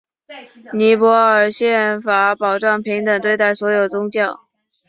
[0.73, 4.47] 尼泊尔宪法保障平等对待所有宗教。